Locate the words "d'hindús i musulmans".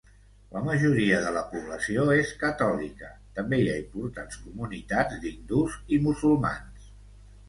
5.27-6.89